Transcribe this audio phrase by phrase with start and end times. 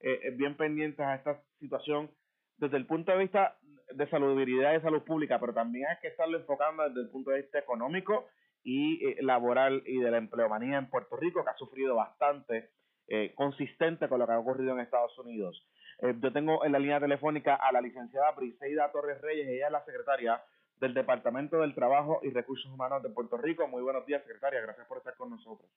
[0.00, 2.10] eh, bien pendientes a esta situación
[2.56, 3.56] desde el punto de vista
[3.94, 7.42] de salubridad y salud pública, pero también hay que estarlo enfocando desde el punto de
[7.42, 8.26] vista económico
[8.62, 12.70] y eh, laboral y de la empleomanía en Puerto Rico, que ha sufrido bastante,
[13.06, 15.66] eh, consistente con lo que ha ocurrido en Estados Unidos.
[16.00, 19.72] Eh, yo tengo en la línea telefónica a la licenciada Briseida Torres Reyes, ella es
[19.72, 20.42] la secretaria
[20.76, 23.66] del Departamento del Trabajo y Recursos Humanos de Puerto Rico.
[23.66, 25.68] Muy buenos días, secretaria, gracias por estar con nosotros.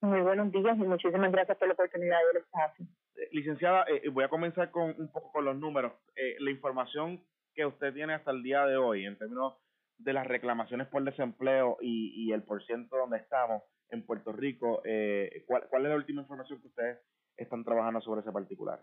[0.00, 2.86] Muy buenos días y muchísimas gracias por la oportunidad del espacio.
[3.16, 5.92] Eh, licenciada, eh, voy a comenzar con un poco con los números.
[6.14, 9.54] Eh, la información que usted tiene hasta el día de hoy en términos
[9.98, 14.82] de las reclamaciones por desempleo y, y el porciento donde estamos en Puerto Rico,
[15.46, 16.98] ¿cuál, ¿cuál es la última información que ustedes
[17.36, 18.80] están trabajando sobre ese particular?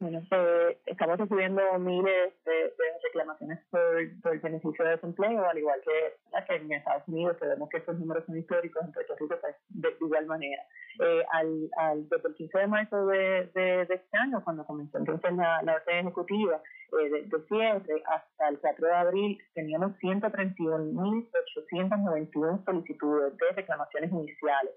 [0.00, 6.14] Bueno, pues estamos recibiendo miles de, reclamaciones por, el beneficio de desempleo, al igual que,
[6.46, 9.56] que en Estados Unidos, que vemos que estos números son históricos, en Puerto Rico pues,
[9.70, 10.62] de, igual manera.
[11.00, 15.32] Eh, al, al, desde el 15 de marzo de, de, este año, cuando comenzó entonces
[15.32, 22.64] la, la orden ejecutiva eh, de, de cierre, hasta el 4 de abril, teníamos 131.891
[22.64, 24.74] solicitudes de reclamaciones iniciales.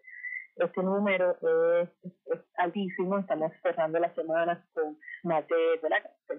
[0.56, 1.38] Este número
[1.82, 1.90] es,
[2.56, 5.80] altísimo, estamos cerrando las semanas con más de,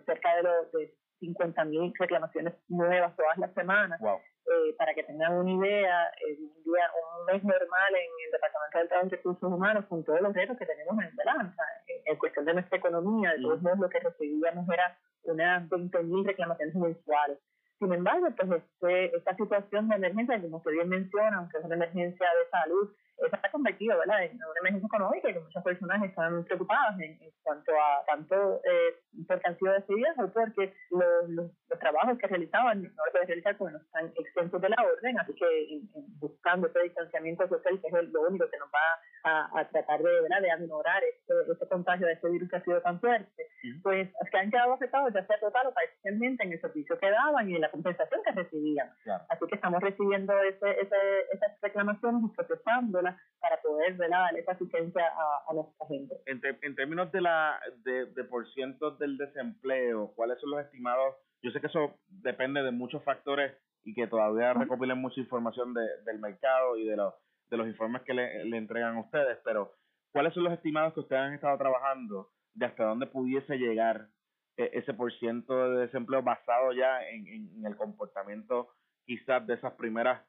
[0.05, 4.01] cerca de los de 50.000 reclamaciones nuevas todas las semanas.
[4.03, 8.89] Eh, para que tengan una idea, un, día, un mes normal en el Departamento de
[8.89, 11.63] Trabajo y Recursos Humanos, con todos los retos que tenemos en balanza,
[12.05, 16.75] en, cuestión de nuestra economía, de todos modos lo que recibíamos era unas 20.000 reclamaciones
[16.75, 17.39] mensuales.
[17.83, 21.75] Sin embargo, pues este, esta situación de emergencia, como usted bien menciona, aunque es una
[21.75, 22.89] emergencia de salud,
[23.19, 24.23] se ha convertido ¿verdad?
[24.23, 29.03] en una emergencia económica y que muchas personas están preocupadas en, cuanto a tanto eh,
[29.27, 33.57] porque han sido decididas o porque los, los, trabajos que realizaban no los pueden realizar
[33.57, 35.81] porque no están exentos de la orden, así que
[36.21, 38.79] buscando ese distanciamiento social, que es lo único que nos va
[39.25, 40.43] a, tratar de, ¿verdad?
[40.43, 43.47] de aminorar este, este, contagio de este virus que ha sido tan fuerte,
[43.83, 47.49] pues que han quedado afectados ya sea total o parcialmente en el servicio que daban
[47.49, 48.91] y en la compensación que recibían.
[49.29, 50.97] Así que estamos recibiendo ese, ese,
[51.33, 56.15] esas reclamaciones y procesándolas para poder dar esa asistencia a, a nuestra gente.
[56.27, 61.17] En, en términos de la de, de por ciento del desempleo, ¿cuáles son los estimados?
[61.43, 63.53] Yo sé que eso depende de muchos factores
[63.85, 67.15] y que todavía recopilen mucha información de, del mercado y de los
[67.53, 69.75] de los informes que le, entregan a ustedes, pero
[70.11, 74.09] ¿cuáles son los estimados que ustedes han estado trabajando de hasta dónde pudiese llegar
[74.57, 78.71] eh, ese por ciento de desempleo basado ya en, el comportamiento
[79.05, 80.23] quizás de esas primeras,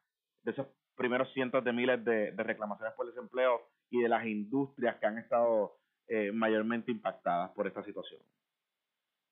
[0.43, 0.67] de esos
[0.97, 5.17] primeros cientos de miles de, de reclamaciones por desempleo y de las industrias que han
[5.17, 5.77] estado
[6.09, 8.21] eh, mayormente impactadas por esta situación?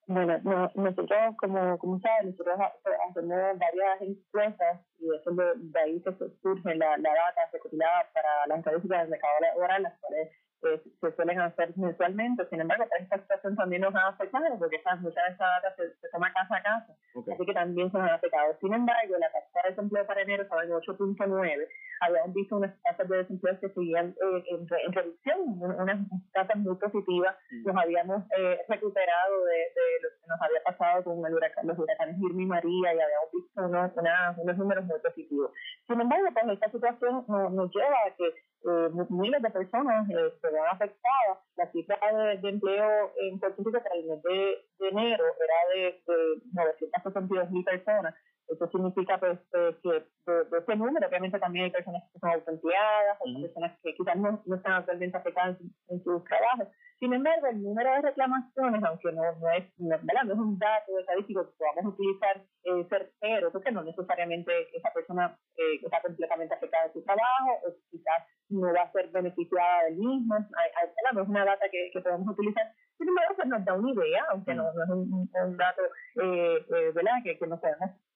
[0.08, 0.40] Bueno,
[0.76, 6.76] nosotros, como, como saben, nosotros hacemos varias encuestas y eso de, de ahí que surge
[6.76, 10.30] la, la data recopilada para las estadísticas del mercado laboral, las cuales
[10.64, 12.46] eh, se suelen hacer mensualmente.
[12.50, 15.94] Sin embargo, esta situación también nos ha afectado porque esa, mucha de esa data se,
[15.96, 18.56] se, toma casa a casa, así que también se nos ha afectado.
[18.60, 21.68] Sin embargo, la tasa de desempleo para enero estaba en 8.9
[22.02, 26.00] habíamos visto unas tasas de desempleo que seguían eh, en, en, reducción, unas
[26.34, 27.36] tasas muy positivas.
[27.64, 31.78] Nos habíamos eh, recuperado de, de, lo que nos había pasado con el huracán, los
[31.78, 33.92] huracanes Irma y María y habíamos visto unos,
[34.38, 35.52] unos números muy positivos.
[35.88, 40.34] Sin embargo, pues esta situación nos, nos lleva a que eh, miles de personas eh,
[40.42, 41.38] se vean afectadas.
[41.56, 45.76] La cifra de, de, empleo en Puerto Rico para el mes de, de enero era
[45.76, 48.16] de, de 962 mil personas
[48.52, 53.18] eso significa pues, eh, que de, ese número, obviamente también hay personas que son autoempleadas,
[53.26, 55.58] hay personas que quizás no, no están actualmente afectadas
[55.88, 56.68] en, sus trabajos.
[57.00, 61.46] Sin embargo, el número de reclamaciones, aunque no, no, es, no, es un dato estadístico
[61.46, 66.94] que podamos utilizar eh, certero, porque no necesariamente esa persona eh, está completamente afectada en
[66.94, 71.30] su trabajo, o quizás no va a ser beneficiada del mismo, hay, hay, no es
[71.30, 72.68] una data que, que podemos utilizar,
[72.98, 75.82] sin embargo, pues nos da una idea, aunque no, no es un, un dato
[76.22, 77.18] eh, eh, ¿verdad?
[77.24, 78.11] Que, que no podemos eh,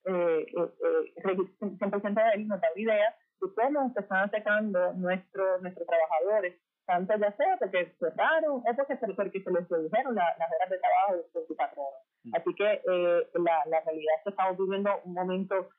[1.71, 6.55] 100% de él, nos da una idea de cómo se están afectando nuestros nuestros trabajadores,
[6.85, 10.79] tanto ya sea porque cerraron o porque, porque se les redujeron la, las horas de
[10.79, 11.97] trabajo de su patrono.
[12.33, 15.69] Así que eh, la, la realidad es que estamos viviendo un momento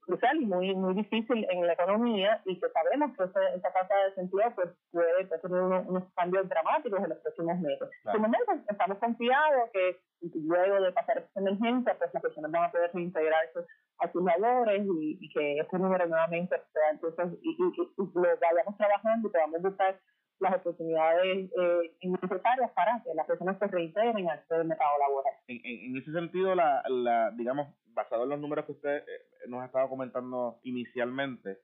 [0.00, 4.04] crucial y muy muy difícil en la economía y que sabemos que esa tasa de
[4.10, 7.88] desempleo pues, puede, tener unos, cambios dramáticos en los próximos meses.
[8.02, 8.20] Claro.
[8.20, 10.00] momento estamos confiados que
[10.34, 13.60] luego de pasar esta emergencia pues las personas van a poder reintegrarse
[14.00, 18.22] a sus labores y, y que este número nuevamente sea entonces y, y, y, lo
[18.22, 19.98] vayamos trabajando y podamos buscar
[20.40, 25.34] las oportunidades eh, necesarias para que las personas se reintegren al mercado laboral.
[25.48, 29.62] En, en, ese sentido, la, la digamos, basado en los números que usted eh, nos
[29.62, 31.58] ha estado comentando inicialmente,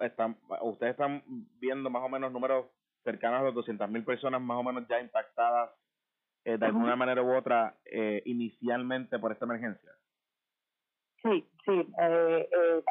[0.00, 1.22] están, ustedes están
[1.60, 2.66] viendo más o menos números
[3.04, 5.70] cercanas a las 200.000 personas más o menos ya impactadas
[6.44, 9.90] eh, de alguna manera u otra eh, inicialmente por esta emergencia.
[11.26, 12.82] Sí, sí, eh, eh,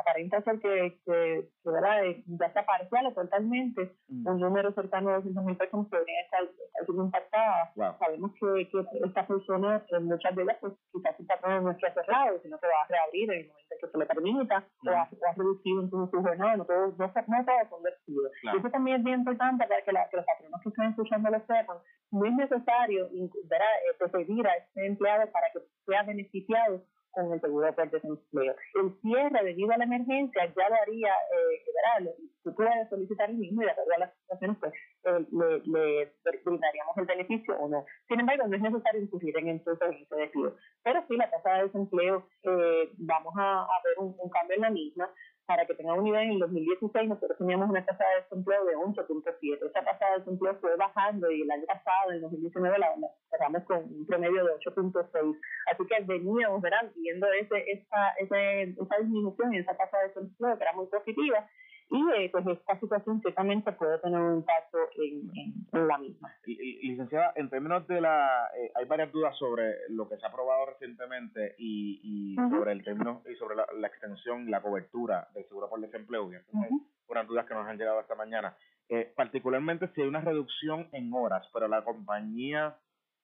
[0.00, 2.04] aparenta ser que, que, que ¿verdad?
[2.04, 4.28] Eh, ya sea parcial o totalmente mm.
[4.28, 6.40] un número cercano a 200.000 personas que podrían estar,
[6.84, 7.74] siendo impactadas.
[7.98, 11.92] Sabemos que, que esta persona, en muchas de ellas, pues quizás su patrón no está
[11.92, 15.08] cerrado, sino que va a reabrir en el momento que se le permita, o, ha,
[15.10, 17.80] o, ha, reducido incluso su jornada, no todo, no, no todo son.
[18.06, 21.30] Y eso también es bien importante para que, la, que los patronos que están escuchando
[21.30, 21.78] lo sepan.
[22.12, 23.08] No es necesario
[23.50, 23.74] ¿verdad?
[23.90, 28.54] Eh, a este empleado para que sea beneficiado con el seguro por desempleo.
[28.74, 31.64] El cierre debido a la emergencia ya lo haría, eh,
[31.98, 32.14] ¿verdad?
[32.44, 34.72] Tú puedes solicitar el mismo y de acuerdo a las situaciones, pues
[35.04, 37.84] eh, le, le brindaríamos el beneficio o no.
[38.08, 40.56] Sin embargo, no es necesario incurrir en el servicio de despido.
[40.82, 45.10] Pero sí, la tasa de desempleo, eh, vamos a, ver un cambio en la misma
[45.50, 48.76] para que tengan una idea, en el 2016 nosotros teníamos una tasa de desempleo de
[48.76, 49.66] 11.7.
[49.66, 52.94] Esa tasa de desempleo fue bajando y el año pasado, en el 2019, la
[53.30, 55.40] cerramos con un promedio de 8.6.
[55.66, 56.62] Así que veníamos
[56.94, 61.44] viendo ese, esa, ese, esa disminución en esa tasa de desempleo que era muy positiva
[61.90, 66.32] y eh, pues esta situación ciertamente puede tener un impacto en, la misma.
[66.46, 70.66] licenciada, en términos de la, eh, hay varias dudas sobre lo que se ha aprobado
[70.66, 75.68] recientemente y, y sobre el término y sobre la, extensión y la cobertura del seguro
[75.68, 76.32] por desempleo.
[76.32, 76.70] Entonces,
[77.08, 78.56] unas dudas que nos han llegado esta mañana.
[78.88, 82.76] Eh, particularmente si hay una reducción en horas, pero la compañía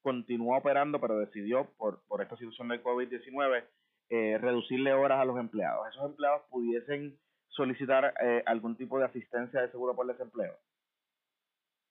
[0.03, 3.65] continúa operando, pero decidió por, por esta situación del COVID-19
[4.09, 5.89] eh, reducirle horas a los empleados.
[5.89, 7.19] Esos empleados pudiesen
[7.49, 10.55] solicitar eh, algún tipo de asistencia de seguro por desempleo?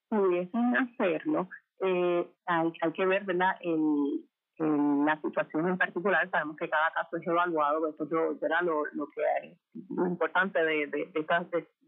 [0.10, 1.50] Pudiesen hacerlo.
[1.81, 3.56] Eh, hay, hay que ver, ¿verdad?
[3.62, 4.25] En,
[4.57, 8.07] en la situación en particular, sabemos que cada caso es evaluado, esto
[8.40, 9.57] será lo, lo que hay,
[9.90, 11.12] lo importante de, de,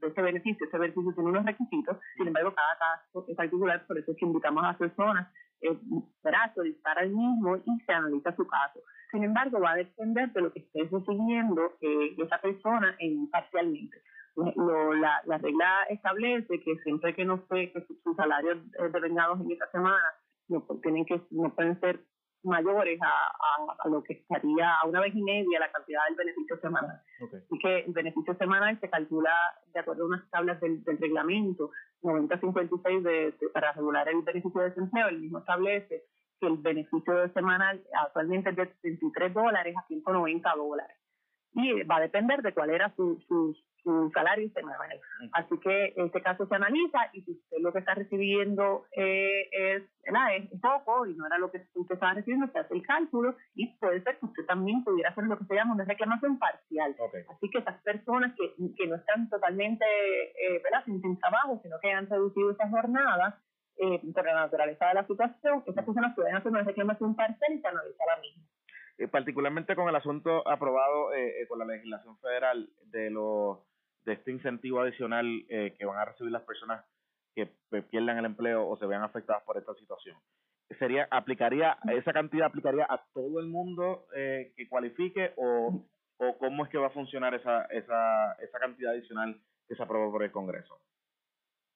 [0.01, 0.65] este beneficio.
[0.65, 4.25] Este beneficio tiene unos requisitos, sin embargo, cada caso es particular, por eso es que
[4.25, 5.31] invitamos a personas
[5.61, 5.77] eh,
[6.23, 8.79] a solicitar al mismo y se analiza su caso.
[9.11, 14.01] Sin embargo, va a depender de lo que esté recibiendo eh, esa persona en, parcialmente.
[14.35, 19.41] Lo, la, la, regla establece que siempre que no sé que sus salarios eh, devengados
[19.41, 20.13] en esta semana
[20.47, 22.05] no, tienen que, no pueden ser
[22.43, 26.57] mayores a, a, lo que estaría a una vez y media la cantidad del beneficio
[26.59, 27.01] semanal.
[27.21, 29.31] Así que el beneficio semanal se calcula
[29.73, 31.71] de acuerdo a unas tablas del, del reglamento
[32.03, 35.07] 9056 de, de, para regular el beneficio de desempleo.
[35.07, 36.03] El mismo establece
[36.39, 40.97] que el beneficio semanal actualmente es de 33 dólares a 190 dólares.
[41.53, 43.55] Y va a depender de cuál era su, su,
[43.87, 44.99] su salario semanal.
[45.31, 49.83] Así que este caso se analiza y si usted lo que está recibiendo eh, es,
[49.83, 53.67] es poco y no era lo que usted estaba recibiendo, se hace el cálculo y
[53.77, 56.95] puede ser que usted también pudiera hacer lo que se llama una reclamación parcial.
[57.29, 61.91] Así que esas personas que, que no están totalmente eh, Sin, sin trabajo, sino que
[61.91, 63.35] han reducido esas jornadas,
[63.77, 67.59] eh, por la naturaleza de la situación, esas personas pueden hacer una reclamación parcial y
[67.61, 68.43] se analiza la misma.
[68.97, 73.59] Eh, particularmente con el asunto aprobado eh, eh, con la legislación federal de los
[74.05, 76.83] de este incentivo adicional eh, que van a recibir las personas
[77.35, 77.45] que
[77.91, 80.17] pierdan el empleo o se vean afectadas por esta situación.
[80.79, 85.85] Sería aplicaría esa cantidad aplicaría a todo el mundo eh, que cualifique o,
[86.17, 90.11] o cómo es que va a funcionar esa esa esa cantidad adicional que se aprobó
[90.11, 90.79] por el Congreso.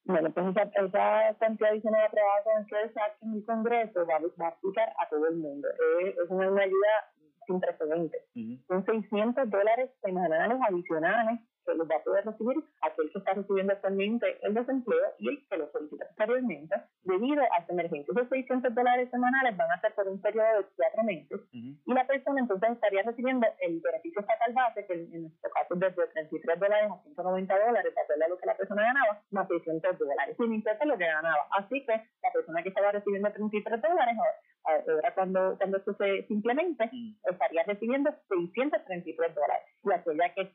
[0.05, 4.49] Bueno, pues esa, esa cantidad adicional aprobada con el en el Congreso va, va, a
[4.49, 5.67] aplicar a todo el mundo.
[6.01, 7.11] Es, es una, ayuda
[7.45, 8.21] sin precedentes.
[8.67, 13.73] Son 600 dólares semanales adicionales que los va a poder recibir aquel que está recibiendo
[13.73, 18.11] actualmente el desempleo y el que lo solicita posteriormente debido a esta emergencia.
[18.11, 22.05] Esos 600 dólares semanales van a ser por un periodo de cuatro meses y la
[22.07, 26.59] persona entonces estaría recibiendo el beneficio estatal base, que en nuestro caso es desde 33
[26.59, 30.35] dólares a 190 dólares, de acuerdo a lo que la persona ganaba, más 600 dólares,
[30.37, 31.47] sin importar lo que ganaba.
[31.51, 34.15] Así que la persona que estaba recibiendo 33 dólares,
[34.63, 36.89] ahora cuando, cuando esto se implemente,
[37.23, 39.65] estaría recibiendo 633 dólares.
[39.83, 40.51] Y aquella que,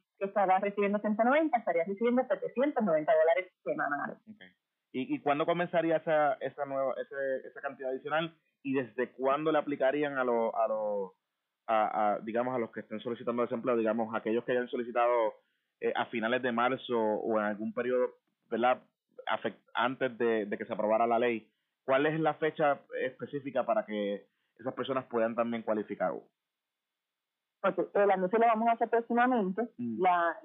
[0.60, 3.52] recibiendo 190 estaría recibiendo 790 dólares.
[4.92, 9.58] ¿Y, ¿Y cuándo comenzaría esa, esa, nueva, ese, esa cantidad adicional y desde cuándo le
[9.58, 11.12] aplicarían a los, a los
[11.66, 15.34] a, a, digamos, a los que estén solicitando desempleo, digamos, aquellos que hayan solicitado
[15.80, 18.14] eh, a finales de marzo o en algún periodo,
[18.50, 18.82] ¿verdad?
[19.74, 21.50] antes de, de que se aprobara la ley,
[21.84, 24.24] ¿cuál es la fecha específica para que
[24.58, 26.12] esas personas puedan también cualificar?
[27.94, 29.62] El anuncio lo vamos a hacer próximamente.
[29.78, 30.02] Mm.
[30.02, 30.36] La,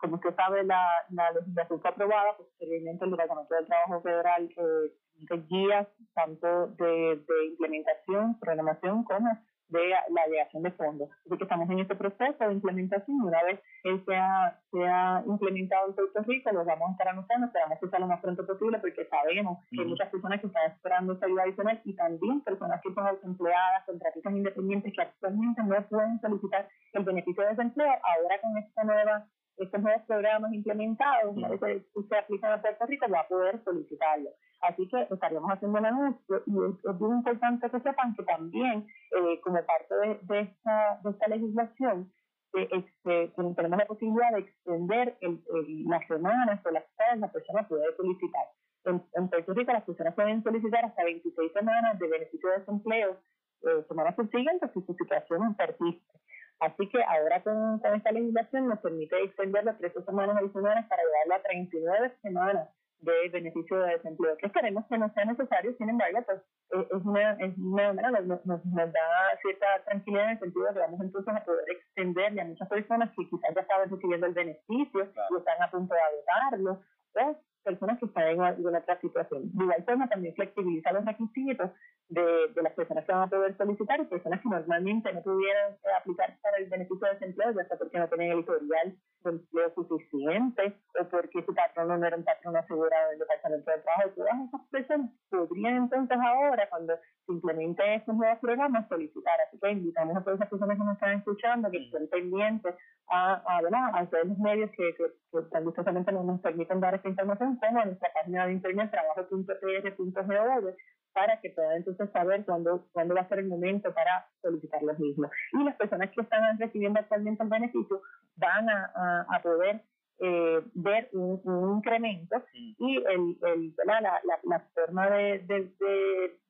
[0.00, 4.92] como usted sabe, la, la legislación fue aprobada, posteriormente el Departamento del Trabajo Federal eh,
[5.16, 11.10] de guías tanto de, de implementación, programación como de la llegación de fondos.
[11.26, 13.22] Así que estamos en este proceso de implementación.
[13.22, 17.78] Una vez él sea, sea implementado en Puerto Rico, lo vamos a estar anunciando, esperamos
[17.80, 21.12] que sea lo más pronto posible porque sabemos que hay muchas personas que están esperando
[21.14, 26.20] esa ayuda adicional y también personas que son autoempleadas, contratistas independientes que actualmente no pueden
[26.20, 27.88] solicitar el beneficio de desempleo.
[27.88, 32.86] Ahora con esta nueva estos nuevos programas implementados, una vez que se aplican a Puerto
[32.86, 34.30] Rico, va a poder solicitarlo.
[34.68, 39.40] Así que estaríamos haciendo un anuncio y es, muy importante que sepan que también, eh,
[39.42, 42.10] como parte de, de, esta, de esta legislación,
[42.54, 45.42] eh, este, tenemos la posibilidad de extender el,
[45.86, 48.46] las semanas o las que la persona puede solicitar.
[48.86, 53.16] En, en, Puerto Rico las personas pueden solicitar hasta 26 semanas de beneficio de desempleo
[53.62, 56.20] eh, semanas subsiguientes si su situación persiste.
[56.60, 61.02] Así que ahora con, con esta legislación nos permite extender las 13 semanas adicionales para
[61.02, 62.68] llevarlo a 39 semanas
[63.00, 66.38] de beneficio de desempleo, que esperemos que no sea necesario, sin embargo, pues
[66.72, 70.78] eh, es una, es una nos, nos, da cierta tranquilidad en el sentido de que
[70.80, 75.04] vamos entonces a poder extenderle a muchas personas que quizás ya estaban recibiendo el beneficio
[75.04, 76.80] y están a punto de agotarlo,
[77.14, 79.50] o personas que están en alguna otra situación.
[79.52, 81.70] De igual forma, también flexibiliza los requisitos
[82.08, 85.72] de, de las personas que van a poder solicitar y personas que normalmente no pudieran
[85.72, 89.30] eh, aplicar para el beneficio de desempleo, ya sea porque no tienen el historial de
[89.30, 94.10] empleo suficiente o porque su patrón no era un patrón asegurado del Departamento de Trabajo.
[94.14, 96.94] Todas esas personas podrían entonces ahora, cuando
[97.26, 99.34] se implementen estos nuevos programas, solicitar.
[99.46, 102.74] Así que invitamos a todas esas personas que nos están escuchando que estén pendientes
[103.08, 107.56] a, a, a todos los medios que, que, tan gustosamente nos permiten dar esta información,
[107.56, 110.74] como a nuestra página de internet trabajo.pr.gov
[111.14, 114.98] para que puedan entonces saber cuándo, cuándo va a ser el momento para solicitar los
[114.98, 115.30] mismos.
[115.52, 118.02] Y las personas que están recibiendo actualmente el beneficio
[118.36, 119.80] van a, a, poder
[120.18, 125.72] eh, ver un, incremento y el, el, la, la, forma de, de,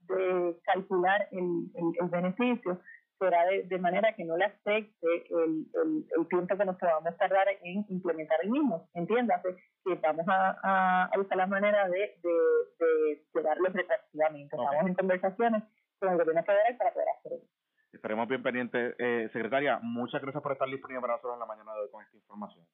[0.08, 2.80] de, calcular el, el, beneficio
[3.18, 7.16] será de, de, manera que no le afecte el, el, el, tiempo que nos podamos
[7.16, 8.88] tardar en implementar el mismo.
[8.94, 12.30] Entiéndase que vamos a, a, buscar la manera de, de,
[12.78, 14.56] de, retroactivamente.
[14.56, 15.62] Estamos en conversaciones
[15.98, 17.46] con el gobierno federal para poder hacer eso.
[17.92, 18.94] Estaremos bien pendientes.
[18.98, 22.02] Eh, secretaria, muchas gracias por estar disponible para nosotros en la mañana de hoy con
[22.02, 22.66] esta información.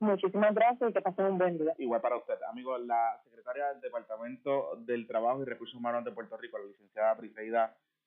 [0.00, 1.72] Muchísimas gracias y que pasen un buen día.
[1.78, 2.76] Igual para usted, amigo.
[2.78, 7.76] La secretaria del Departamento del Trabajo y Recursos Humanos de Puerto Rico, la licenciada Briseida